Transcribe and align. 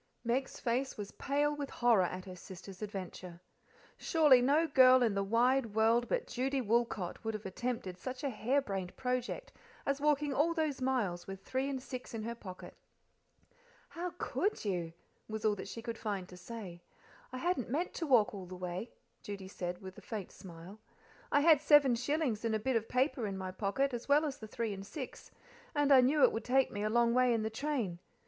Meg's 0.23 0.59
face 0.59 0.97
was 0.97 1.11
pale 1.11 1.55
with 1.55 1.69
horror 1.69 2.01
at 2.05 2.25
her 2.25 2.35
sister's 2.35 2.81
adventure. 2.81 3.39
Surely 3.97 4.41
no 4.41 4.65
girl 4.65 5.03
in 5.03 5.13
the 5.13 5.21
wide 5.23 5.75
world 5.75 6.07
but 6.09 6.25
Judy 6.25 6.59
Woolcot 6.59 7.23
would 7.23 7.35
have 7.35 7.45
attempted 7.45 7.99
such 7.99 8.23
a 8.23 8.29
harebrained 8.31 8.97
project 8.97 9.51
as 9.85 10.01
walking 10.01 10.33
all 10.33 10.55
those 10.55 10.81
miles 10.81 11.27
with 11.27 11.43
three 11.43 11.69
and 11.69 11.79
six 11.83 12.15
in 12.15 12.23
her 12.23 12.33
pocket. 12.33 12.75
"How 13.89 14.09
COULD 14.17 14.65
you?" 14.65 14.93
was 15.29 15.45
all 15.45 15.55
she 15.65 15.83
could 15.83 15.99
find 15.99 16.27
to 16.29 16.35
say. 16.35 16.81
"I 17.31 17.37
hadn't 17.37 17.69
meant 17.69 17.93
to 17.93 18.07
walk 18.07 18.33
all 18.33 18.47
the 18.47 18.55
way," 18.55 18.89
Judy 19.21 19.47
said, 19.49 19.83
with 19.83 19.95
a 19.99 20.01
faint 20.01 20.33
mile. 20.43 20.79
"I 21.31 21.41
had 21.41 21.61
seven 21.61 21.93
shillings 21.93 22.43
in 22.43 22.55
a 22.55 22.59
bit 22.59 22.75
of 22.75 22.89
paper 22.89 23.27
in 23.27 23.37
my 23.37 23.51
pocket, 23.51 23.93
as 23.93 24.09
well 24.09 24.25
as 24.25 24.39
the 24.39 24.47
three 24.47 24.73
and 24.73 24.83
six, 24.83 25.29
and 25.75 25.91
I 25.91 26.01
knew 26.01 26.23
it 26.23 26.31
would 26.31 26.43
take 26.43 26.71
me 26.71 26.81
a 26.81 26.89
long 26.89 27.13
way 27.13 27.35
in 27.35 27.43
the 27.43 27.51
train. 27.51 27.99